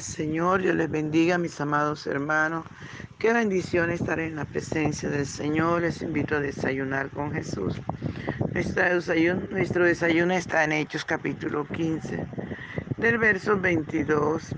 [0.00, 2.64] Señor, Dios les bendiga, mis amados hermanos.
[3.18, 5.82] Qué bendición estar en la presencia del Señor.
[5.82, 7.80] Les invito a desayunar con Jesús.
[8.52, 12.26] Nuestro desayuno, nuestro desayuno está en Hechos capítulo 15,
[12.98, 14.54] del verso 22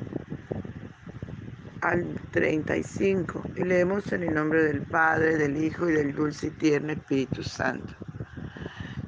[1.80, 3.43] al 35.
[3.57, 7.43] Y leemos en el nombre del Padre, del Hijo y del dulce y tierno Espíritu
[7.43, 7.95] Santo.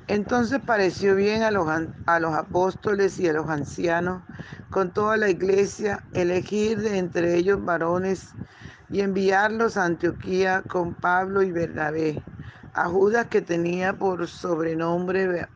[0.09, 1.69] Entonces pareció bien a los,
[2.07, 4.23] a los apóstoles y a los ancianos
[4.71, 8.35] con toda la iglesia elegir de entre ellos varones
[8.91, 12.23] y enviarlos a Antioquía con Pablo y Bernabé,
[12.75, 15.49] a Judas que tenía por sobrenombre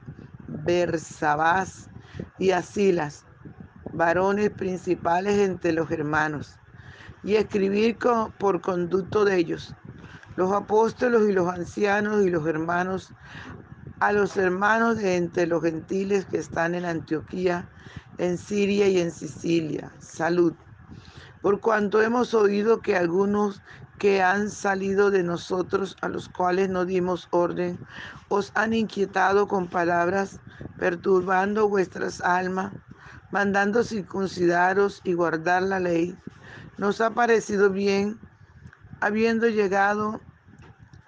[0.49, 1.89] Bersabás
[2.39, 3.25] y a Silas,
[3.93, 6.59] varones principales entre los hermanos,
[7.23, 7.99] y escribir
[8.39, 9.75] por conducto de ellos.
[10.37, 13.13] Los apóstoles y los ancianos y los hermanos
[14.01, 17.69] a los hermanos de entre los gentiles que están en Antioquía,
[18.17, 19.93] en Siria y en Sicilia.
[20.01, 20.55] Salud.
[21.43, 23.63] Por cuanto hemos oído que algunos
[23.99, 27.79] que han salido de nosotros, a los cuales no dimos orden,
[28.31, 30.41] os han inquietado con palabras,
[30.79, 32.73] perturbando vuestras almas,
[33.31, 36.17] mandando circuncidaros y guardar la ley.
[36.79, 38.19] Nos ha parecido bien,
[39.01, 40.21] habiendo llegado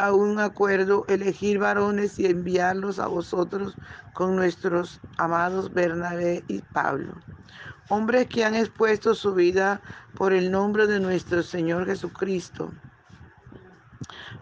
[0.03, 3.79] a un acuerdo, elegir varones y enviarlos a vosotros
[4.15, 7.15] con nuestros amados Bernabé y Pablo,
[7.89, 9.81] hombres que han expuesto su vida
[10.17, 12.73] por el nombre de nuestro Señor Jesucristo.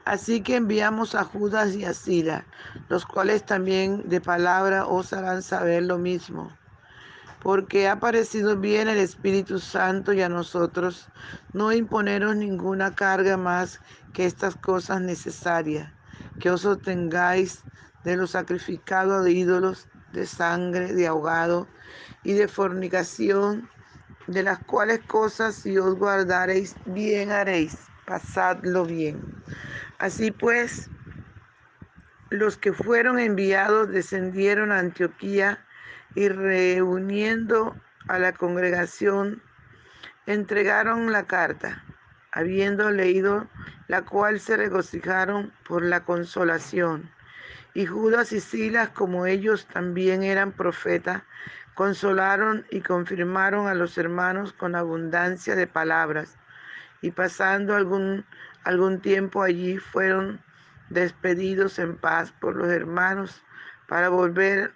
[0.06, 2.46] Así que enviamos a Judas y a Sila,
[2.88, 6.50] los cuales también de palabra os harán saber lo mismo
[7.40, 11.08] porque ha parecido bien el Espíritu Santo y a nosotros
[11.52, 13.80] no imponeros ninguna carga más
[14.12, 15.92] que estas cosas necesarias,
[16.38, 17.62] que os obtengáis
[18.04, 21.66] de lo sacrificado de ídolos, de sangre, de ahogado
[22.24, 23.68] y de fornicación,
[24.26, 29.20] de las cuales cosas si os guardareis, bien haréis, pasadlo bien.
[29.98, 30.90] Así pues,
[32.30, 35.64] los que fueron enviados descendieron a Antioquía,
[36.14, 37.76] y reuniendo
[38.08, 39.42] a la congregación,
[40.26, 41.84] entregaron la carta,
[42.32, 43.48] habiendo leído
[43.88, 47.10] la cual se regocijaron por la consolación.
[47.74, 51.22] Y Judas y Silas, como ellos también eran profetas,
[51.74, 56.36] consolaron y confirmaron a los hermanos con abundancia de palabras.
[57.00, 58.24] Y pasando algún,
[58.64, 60.40] algún tiempo allí, fueron
[60.90, 63.42] despedidos en paz por los hermanos
[63.86, 64.74] para volver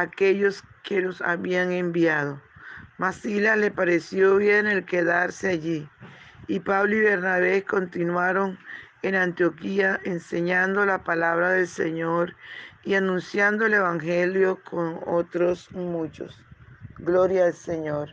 [0.00, 2.40] aquellos que los habían enviado.
[2.98, 5.88] Masila le pareció bien el quedarse allí,
[6.46, 8.58] y Pablo y Bernabé continuaron
[9.02, 12.34] en Antioquía enseñando la palabra del Señor
[12.84, 16.40] y anunciando el Evangelio con otros muchos.
[16.98, 18.10] Gloria al Señor.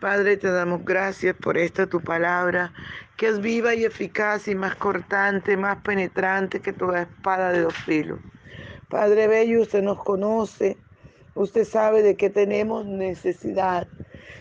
[0.00, 2.72] Padre, te damos gracias por esta tu palabra,
[3.18, 7.74] que es viva y eficaz y más cortante, más penetrante que toda espada de dos
[7.74, 8.18] filos.
[8.88, 10.78] Padre Bello, usted nos conoce,
[11.40, 13.88] Usted sabe de qué tenemos necesidad.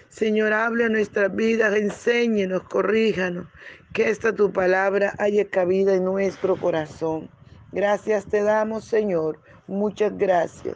[0.10, 3.48] Señor, hable a nuestras vidas, enséñenos, corríjanos,
[3.94, 7.30] que esta tu palabra haya cabida en nuestro corazón.
[7.72, 9.40] Gracias te damos, Señor.
[9.66, 10.76] Muchas gracias.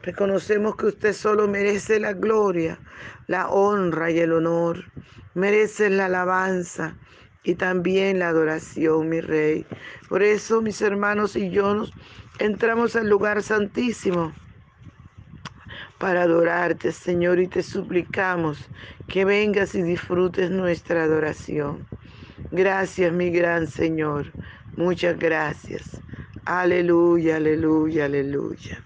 [0.00, 2.80] Reconocemos que usted solo merece la gloria,
[3.26, 4.82] la honra y el honor.
[5.34, 6.96] Merece la alabanza
[7.44, 9.66] y también la adoración, mi Rey.
[10.08, 11.92] Por eso, mis hermanos y yo nos
[12.38, 14.32] entramos al lugar santísimo
[16.00, 18.58] para adorarte, Señor, y te suplicamos
[19.06, 21.86] que vengas y disfrutes nuestra adoración.
[22.50, 24.32] Gracias, mi gran Señor.
[24.76, 26.00] Muchas gracias.
[26.46, 28.82] Aleluya, aleluya, aleluya.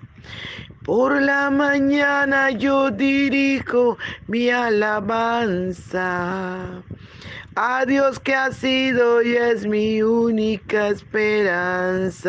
[0.85, 3.97] Por la mañana yo dirijo
[4.27, 6.03] mi alabanza
[7.55, 12.29] a Dios que ha sido y es mi única esperanza.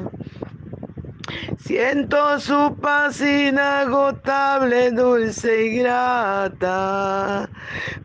[1.71, 7.49] Siento su paz inagotable, dulce y grata,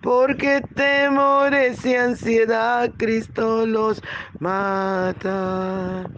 [0.01, 4.05] porque temores y ansiedad Cristo los
[4.39, 6.09] mata.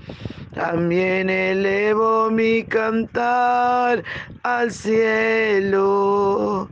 [0.58, 4.02] También elevo mi cantar
[4.42, 6.68] al cielo,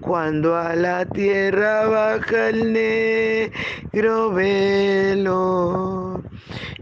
[0.00, 6.22] cuando a la tierra baja el negro velo.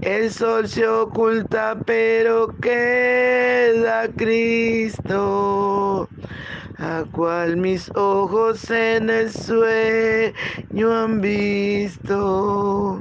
[0.00, 6.08] El sol se oculta, pero queda Cristo,
[6.78, 13.00] a cual mis ojos en el sueño han visto.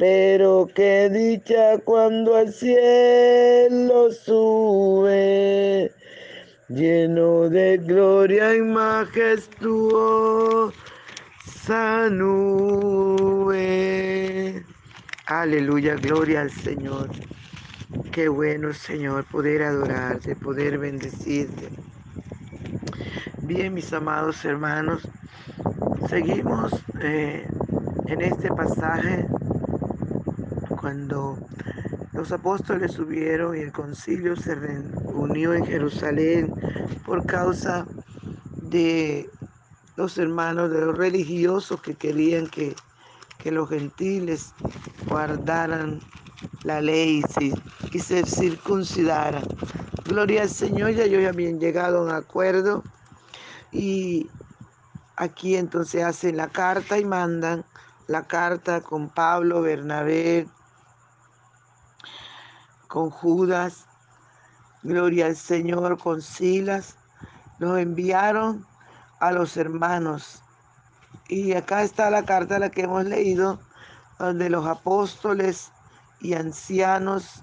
[0.00, 5.92] Pero qué dicha cuando al cielo sube,
[6.70, 10.72] lleno de gloria y majestuosa
[12.10, 13.54] nube.
[15.26, 17.10] Aleluya, gloria al Señor.
[18.10, 21.68] Qué bueno, Señor, poder adorarte, poder bendecirte.
[23.42, 25.06] Bien, mis amados hermanos,
[26.08, 27.46] seguimos eh,
[28.06, 29.26] en este pasaje
[30.80, 31.38] cuando
[32.14, 36.54] los apóstoles subieron y el concilio se reunió en Jerusalén
[37.04, 37.86] por causa
[38.62, 39.30] de
[39.96, 42.74] los hermanos, de los religiosos que querían que
[43.42, 44.54] que los gentiles
[45.08, 46.00] guardaran
[46.64, 47.22] la ley
[47.92, 49.42] y se circuncidaran.
[50.04, 52.84] Gloria al Señor, ya ellos habían llegado a un acuerdo
[53.72, 54.30] y
[55.16, 57.64] aquí entonces hacen la carta y mandan
[58.08, 60.48] la carta con Pablo, Bernabé,
[62.90, 63.86] con Judas,
[64.82, 66.96] gloria al Señor, con Silas,
[67.60, 68.66] los enviaron
[69.20, 70.42] a los hermanos
[71.28, 73.60] y acá está la carta la que hemos leído,
[74.18, 75.70] donde los apóstoles
[76.20, 77.42] y ancianos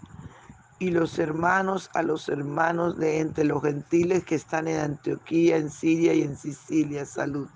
[0.80, 5.72] y los hermanos a los hermanos de entre los gentiles que están en Antioquía, en
[5.72, 7.06] Siria y en Sicilia.
[7.06, 7.48] Salud.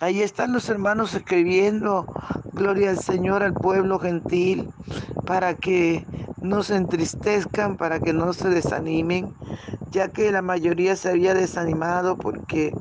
[0.00, 2.06] Ahí están los hermanos escribiendo,
[2.52, 4.70] gloria al Señor, al pueblo gentil,
[5.26, 6.06] para que
[6.40, 9.38] no se entristezcan, para que no se desanimen,
[9.86, 12.78] ya que la mayoría se había desanimado porque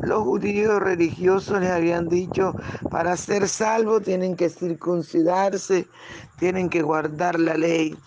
[0.00, 2.56] los judíos religiosos les habían dicho,
[2.90, 5.90] para ser salvos tienen que circuncidarse,
[6.36, 8.04] tienen que guardar la ley.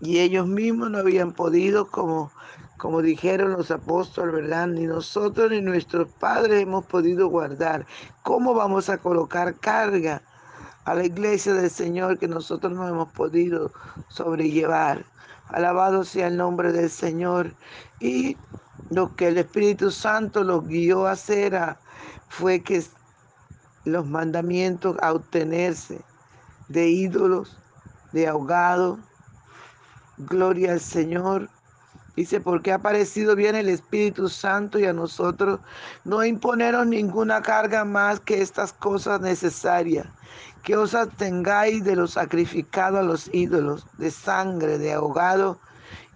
[0.00, 2.34] Y ellos mismos no habían podido, como,
[2.76, 4.68] como dijeron los apóstoles, ¿verdad?
[4.68, 7.86] Ni nosotros ni nuestros padres hemos podido guardar.
[8.22, 10.27] ¿Cómo vamos a colocar carga
[10.88, 13.72] a la iglesia del Señor que nosotros no hemos podido
[14.08, 15.04] sobrellevar?
[15.48, 17.54] Alabado sea el nombre del Señor.
[18.00, 18.38] Y
[18.88, 21.76] lo que el Espíritu Santo los guió a hacer
[22.28, 22.82] fue que
[23.84, 26.00] los mandamientos a obtenerse
[26.68, 27.58] de ídolos,
[28.12, 28.98] de ahogados.
[30.16, 31.50] Gloria al Señor.
[32.18, 35.60] Dice, porque ha parecido bien el Espíritu Santo y a nosotros
[36.02, 40.08] no imponeron ninguna carga más que estas cosas necesarias,
[40.64, 45.60] que os abstengáis de lo sacrificado a los ídolos, de sangre, de ahogado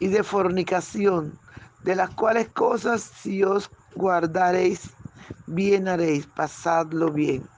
[0.00, 1.38] y de fornicación,
[1.84, 4.96] de las cuales cosas si os guardaréis,
[5.46, 7.48] bien haréis, pasadlo bien.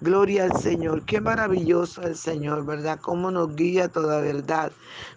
[0.00, 1.04] Gloria al Señor.
[1.06, 2.98] Qué maravilloso el Señor, ¿verdad?
[3.00, 4.70] Cómo nos guía toda verdad.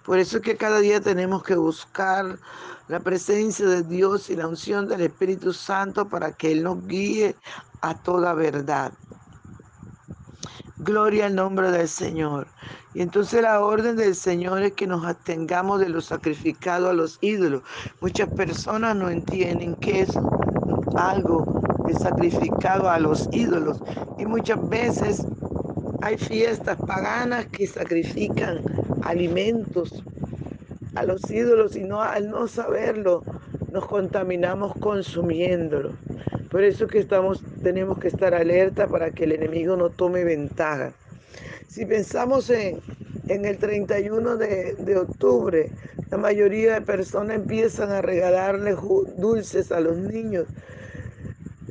[0.06, 2.40] Por eso es que cada día tenemos que buscar
[2.88, 7.36] la presencia de Dios y la unción del Espíritu Santo para que Él nos guíe
[7.82, 8.94] a toda verdad.
[10.78, 12.48] Gloria al nombre del Señor.
[12.94, 17.18] Y entonces la orden del Señor es que nos atengamos de lo sacrificado a los
[17.20, 17.64] ídolos.
[18.00, 20.10] Muchas personas no entienden que es
[20.96, 21.62] algo
[21.98, 23.82] sacrificado a los ídolos.
[24.20, 25.26] Y muchas veces
[26.02, 28.60] hay fiestas paganas que sacrifican
[29.02, 30.04] alimentos
[30.96, 33.24] a los ídolos y no al no saberlo
[33.72, 35.94] nos contaminamos consumiéndolo.
[36.52, 40.92] Por eso que estamos, tenemos que estar alerta para que el enemigo no tome ventaja.
[41.68, 42.80] Si pensamos en,
[43.28, 45.72] en el 31 de, de, octubre,
[46.10, 48.76] la mayoría de personas empiezan a regalarle
[49.18, 50.48] dulces a los niños,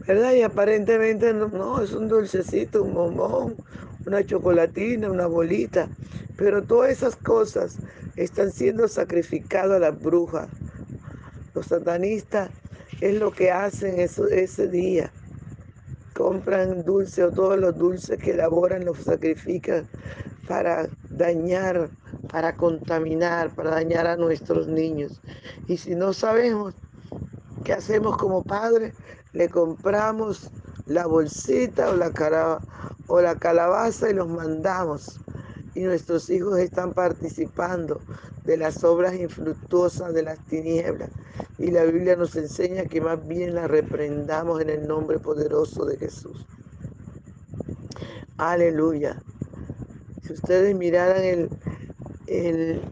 [0.08, 0.32] ¿verdad?
[0.32, 3.56] Y aparentemente no, no, es un dulcecito, un bombón,
[4.06, 5.86] una chocolatina, una bolita,
[6.38, 7.76] pero todas esas cosas
[8.16, 10.48] están siendo sacrificadas a las brujas.
[11.54, 12.48] Los satanistas
[13.02, 15.12] es lo que hacen ese día.
[16.14, 19.86] Compran dulce o todos los dulces que elaboran los sacrifican
[20.48, 21.90] para dañar,
[22.32, 25.20] para contaminar, para dañar a nuestros niños.
[25.66, 26.74] Y si no sabemos
[27.68, 28.94] qué hacemos como padres,
[29.34, 30.50] le compramos
[30.86, 32.60] la bolsita o la,
[33.08, 35.20] o la calabaza y los mandamos.
[35.74, 38.00] Y nuestros hijos están participando
[38.46, 41.10] de las obras infructuosas de las tinieblas.
[41.58, 45.98] Y la Biblia nos enseña que más bien las reprendamos en el nombre poderoso de
[45.98, 46.46] Jesús.
[48.38, 49.20] Aleluya.
[50.22, 51.50] Si ustedes miraran
[52.26, 52.82] el,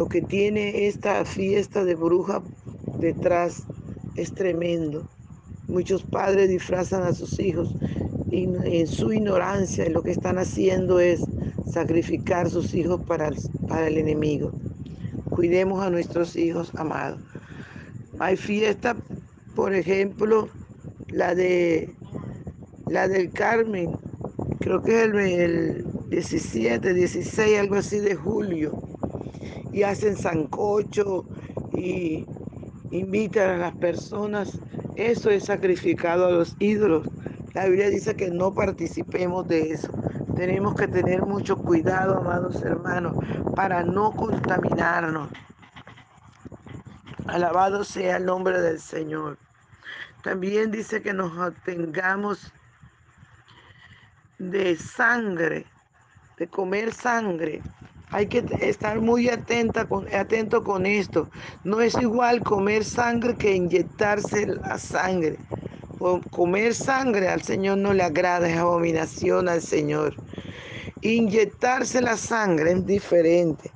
[0.00, 2.42] lo que tiene esta fiesta de bruja
[3.00, 3.64] detrás,
[4.16, 5.06] es tremendo.
[5.68, 7.74] Muchos padres disfrazan a sus hijos
[8.30, 11.20] y en su ignorancia lo que están haciendo es
[11.70, 13.28] sacrificar sus hijos para,
[13.68, 14.52] para el enemigo.
[15.28, 17.20] Cuidemos a nuestros hijos amados.
[18.18, 18.96] Hay fiesta,
[19.54, 20.48] por ejemplo,
[21.08, 21.94] la de
[22.86, 23.90] la del Carmen,
[24.60, 28.89] creo que es el 17, 16, algo así de julio,
[29.72, 31.26] y hacen sancocho
[31.72, 32.26] y
[32.90, 34.60] invitan a las personas.
[34.96, 37.08] Eso es sacrificado a los ídolos.
[37.54, 39.90] La Biblia dice que no participemos de eso.
[40.36, 43.16] Tenemos que tener mucho cuidado, amados hermanos,
[43.54, 45.28] para no contaminarnos.
[47.26, 49.38] Alabado sea el nombre del Señor.
[50.22, 52.52] También dice que nos obtengamos
[54.38, 55.66] de sangre,
[56.38, 57.62] de comer sangre.
[58.12, 61.28] Hay que estar muy atento con esto.
[61.62, 65.38] No es igual comer sangre que inyectarse la sangre.
[66.30, 70.16] Comer sangre al Señor no le agrada, es abominación al Señor.
[71.02, 73.70] Inyectarse la sangre es diferente,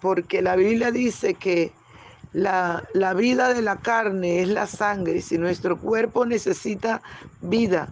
[0.00, 1.72] porque la Biblia dice que
[2.32, 5.22] la, la, vida de la carne es la sangre.
[5.22, 7.00] Si nuestro cuerpo necesita
[7.42, 7.88] vida,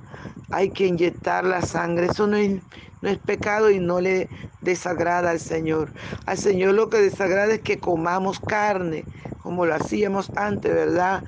[0.51, 2.07] hay que inyectar la sangre.
[2.07, 2.61] Eso no es,
[3.03, 4.29] no es pecado y no le
[4.61, 5.93] desagrada al Señor.
[6.27, 9.05] Al Señor lo que desagrada es que comamos carne,
[9.43, 11.23] como lo hacíamos antes, ¿verdad?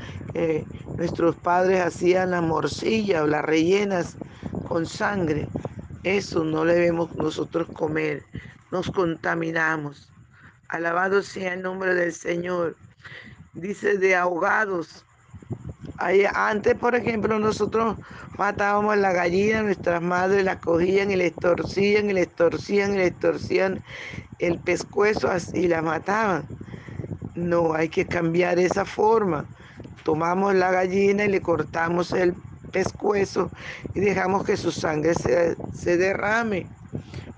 [0.98, 4.16] nuestros padres hacían la morcilla o las rellenas
[4.68, 5.48] con sangre.
[6.04, 8.22] Eso no debemos nosotros comer.
[8.70, 10.12] Nos contaminamos.
[10.68, 12.76] Alabado sea el nombre del Señor.
[13.54, 15.05] Dice de ahogados.
[16.34, 17.96] Antes, por ejemplo, nosotros
[18.38, 23.10] matábamos la gallina, nuestras madres la cogían y le torcían y le torcían y le
[23.10, 23.82] torcían
[24.38, 26.44] el pescuezo y la mataban.
[27.34, 29.44] No, hay que cambiar esa forma.
[30.04, 32.34] Tomamos la gallina y le cortamos el
[32.72, 33.50] pescuezo
[33.94, 36.66] y dejamos que su sangre se, derrame.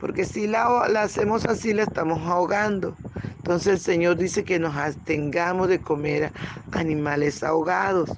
[0.00, 2.96] Porque si la, la hacemos así, la estamos ahogando.
[3.38, 6.32] Entonces el Señor dice que nos abstengamos de comer
[6.72, 8.10] animales ahogados.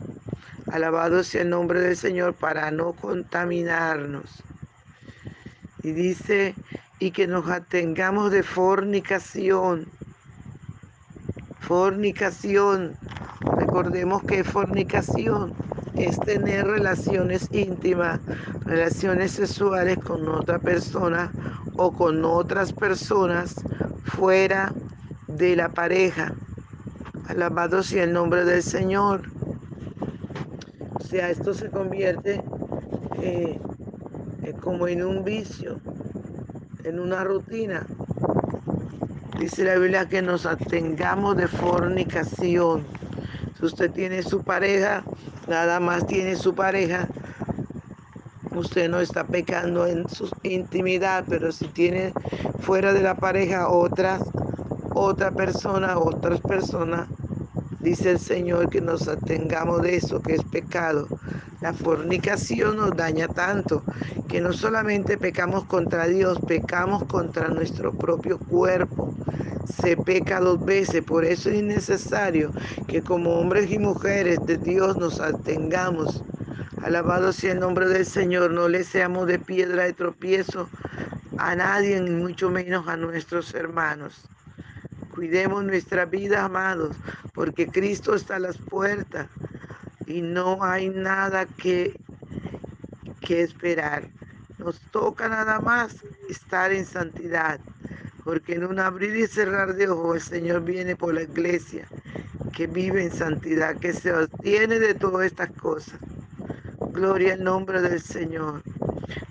[0.73, 4.43] Alabado sea el nombre del Señor para no contaminarnos.
[5.83, 6.55] Y dice,
[7.01, 9.87] y que nos atengamos de fornicación.
[11.61, 12.97] Fornicación.
[13.57, 15.55] Recordemos que fornicación
[15.95, 18.21] es tener relaciones íntimas,
[18.65, 21.33] relaciones sexuales con otra persona
[21.77, 23.55] o con otras personas
[24.05, 24.73] fuera
[25.27, 26.35] de la pareja.
[27.29, 29.40] Alabado sea el nombre del Señor.
[31.11, 32.41] Sea, esto se convierte
[33.21, 33.59] eh,
[34.45, 35.81] Es como en un vicio,
[36.85, 37.85] en una rutina.
[39.37, 42.87] Dice la Biblia que nos atengamos de fornicación.
[43.59, 45.03] Si usted tiene su pareja,
[45.49, 47.09] nada más tiene su pareja,
[48.55, 52.13] usted no está pecando en su intimidad, pero si tiene
[52.61, 54.23] fuera de la pareja otras,
[54.95, 57.09] otra persona, otras personas,
[57.81, 61.07] dice el Señor que nos atengamos de eso, que es pecado.
[61.61, 63.83] La fornicación nos daña tanto
[64.29, 69.15] que no solamente pecamos contra Dios, pecamos contra nuestro propio cuerpo.
[69.83, 72.51] Se peca dos veces, por eso es necesario
[72.89, 76.23] que como hombres y mujeres de Dios nos atengamos
[76.83, 78.53] Alabado sea el nombre del Señor.
[78.53, 80.69] No le seamos de piedra de tropiezo
[81.37, 84.23] a nadie, ni mucho menos a nuestros hermanos.
[85.21, 86.97] Cuidemos nuestra vida, amados,
[87.35, 89.27] porque Cristo está a las puertas
[90.07, 91.95] y no hay nada que,
[93.21, 94.09] que esperar.
[94.57, 95.95] Nos toca nada más
[96.31, 97.61] estar en santidad,
[98.25, 101.87] porque en un abrir y cerrar de ojos el Señor viene por la iglesia
[102.57, 106.01] que vive en santidad, que se obtiene de todas estas cosas.
[106.95, 108.63] Gloria al nombre del Señor.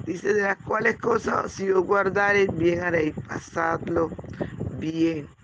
[0.05, 4.11] Dice, de las cuales cosas si os guardareis, bien haréis, pasadlo
[4.77, 5.38] bien.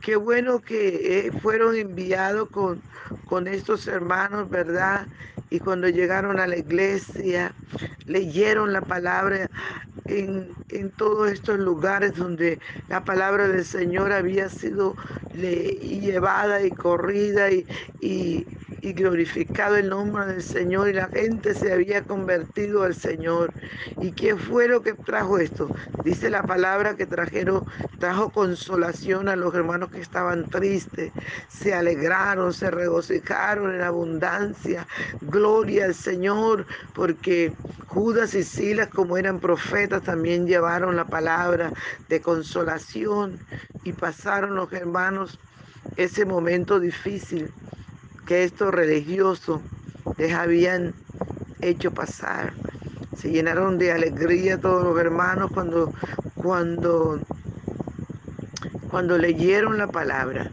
[0.00, 2.80] Qué bueno que eh, fueron enviados con,
[3.26, 5.06] con estos hermanos, ¿verdad?
[5.50, 7.52] Y cuando llegaron a la iglesia,
[8.06, 9.50] leyeron la palabra
[10.06, 14.96] en, en, todos estos lugares donde la palabra del Señor había sido
[15.34, 17.66] llevada y corrida y,
[18.00, 18.46] y,
[18.82, 23.52] y glorificado el nombre del Señor y la gente se había convertido al Señor.
[24.00, 25.68] ¿Y qué fue lo que trajo esto?
[26.04, 27.64] Dice la palabra que trajeron,
[27.98, 31.12] trajo consolación a los hermanos que estaban tristes,
[31.48, 34.86] se alegraron, se regocijaron en abundancia.
[35.20, 37.52] Gloria al Señor, porque
[37.86, 41.72] Judas y Silas, como eran profetas, también llevaron la palabra
[42.08, 43.38] de consolación
[43.84, 45.38] y pasaron los hermanos
[45.96, 47.50] ese momento difícil
[48.30, 49.60] que estos religiosos
[50.16, 50.94] les habían
[51.62, 52.52] hecho pasar.
[53.16, 55.92] Se llenaron de alegría todos los hermanos cuando,
[56.36, 57.18] cuando,
[58.88, 60.48] cuando leyeron la palabra.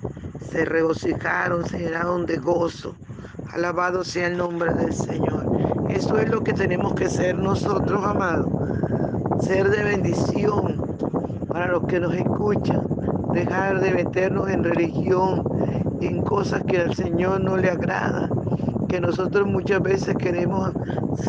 [0.49, 2.95] Se regocijaron, se llenaron de gozo.
[3.53, 5.45] Alabado sea el nombre del Señor.
[5.87, 8.47] Eso es lo que tenemos que ser nosotros, amados.
[9.45, 10.97] Ser de bendición
[11.47, 12.81] para los que nos escuchan.
[13.33, 15.43] Dejar de meternos en religión,
[16.01, 18.29] en cosas que al Señor no le agrada,
[18.87, 20.71] que nosotros muchas veces queremos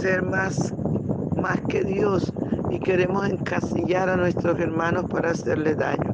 [0.00, 0.74] ser más,
[1.36, 2.32] más que Dios
[2.70, 6.12] y queremos encasillar a nuestros hermanos para hacerles daño.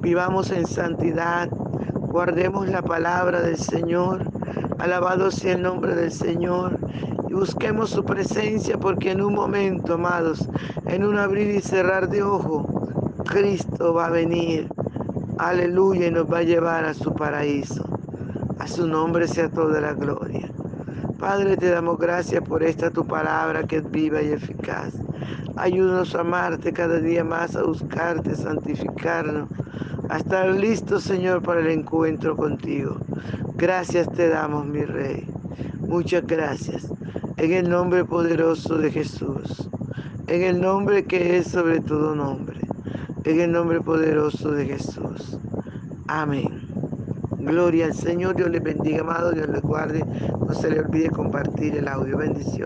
[0.00, 4.30] Vivamos en santidad, guardemos la palabra del Señor,
[4.78, 6.78] alabado sea el nombre del Señor
[7.28, 10.48] y busquemos su presencia porque en un momento, amados,
[10.86, 12.66] en un abrir y cerrar de ojo,
[13.24, 14.68] Cristo va a venir
[15.38, 17.84] Aleluya, y nos va a llevar a su paraíso.
[18.58, 20.50] A su nombre sea toda la gloria.
[21.18, 24.94] Padre, te damos gracias por esta tu palabra que es viva y eficaz.
[25.56, 29.50] Ayúdanos a amarte cada día más, a buscarte, a santificarnos,
[30.08, 32.96] a estar listos, Señor, para el encuentro contigo.
[33.56, 35.28] Gracias te damos, mi Rey.
[35.80, 36.90] Muchas gracias.
[37.36, 39.68] En el nombre poderoso de Jesús.
[40.28, 42.55] En el nombre que es sobre todo nombre.
[43.26, 45.36] En el nombre poderoso de Jesús.
[46.06, 46.60] Amén.
[47.40, 48.36] Gloria al Señor.
[48.36, 49.32] Dios les bendiga, amado.
[49.32, 50.04] Dios les guarde.
[50.46, 52.18] No se le olvide compartir el audio.
[52.18, 52.56] Bendición.